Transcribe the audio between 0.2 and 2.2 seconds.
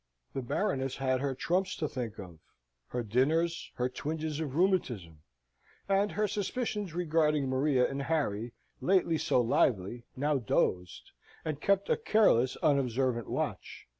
The Baroness had her trumps to think